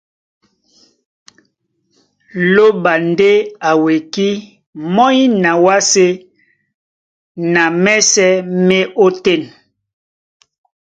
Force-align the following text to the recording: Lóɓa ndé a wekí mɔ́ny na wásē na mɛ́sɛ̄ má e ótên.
Lóɓa 2.53 2.93
ndé 3.09 3.29
a 3.69 3.71
wekí 3.85 4.27
mɔ́ny 4.95 5.19
na 5.43 5.51
wásē 5.65 6.07
na 7.53 7.63
mɛ́sɛ̄ 7.83 8.31
má 8.67 8.77
e 8.87 8.91
ótên. 9.05 9.41